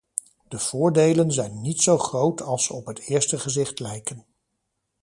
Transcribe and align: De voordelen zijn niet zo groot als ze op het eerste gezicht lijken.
De 0.47 0.59
voordelen 0.59 1.31
zijn 1.31 1.61
niet 1.61 1.81
zo 1.81 1.97
groot 1.97 2.41
als 2.41 2.65
ze 2.65 2.73
op 2.73 2.85
het 2.85 2.99
eerste 2.99 3.39
gezicht 3.39 3.79
lijken. 3.79 4.25